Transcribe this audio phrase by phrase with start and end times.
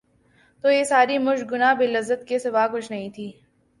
[0.63, 3.31] تو یہ ساری مشق گناہ بے لذت کے سوا کچھ نہیں تھی۔